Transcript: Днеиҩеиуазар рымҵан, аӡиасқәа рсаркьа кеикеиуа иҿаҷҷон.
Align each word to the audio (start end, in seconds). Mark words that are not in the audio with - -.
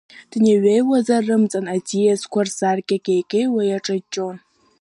Днеиҩеиуазар 0.31 1.21
рымҵан, 1.27 1.65
аӡиасқәа 1.75 2.41
рсаркьа 2.47 2.97
кеикеиуа 3.05 3.61
иҿаҷҷон. 3.65 4.35